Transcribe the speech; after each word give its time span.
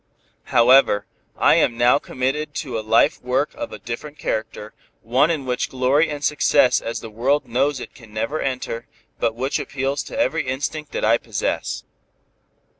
However, 0.45 1.05
I 1.37 1.57
am 1.57 1.77
now 1.77 1.99
committed 1.99 2.55
to 2.55 2.79
a 2.79 2.81
life 2.81 3.21
work 3.21 3.53
of 3.53 3.71
a 3.71 3.77
different 3.77 4.17
character, 4.17 4.73
one 5.03 5.29
in 5.29 5.45
which 5.45 5.69
glory 5.69 6.09
and 6.09 6.23
success 6.23 6.81
as 6.81 7.01
the 7.01 7.11
world 7.11 7.47
knows 7.47 7.79
it 7.79 7.93
can 7.93 8.11
never 8.11 8.41
enter, 8.41 8.87
but 9.19 9.35
which 9.35 9.59
appeals 9.59 10.01
to 10.05 10.19
every 10.19 10.47
instinct 10.47 10.91
that 10.93 11.05
I 11.05 11.19
possess. 11.19 11.83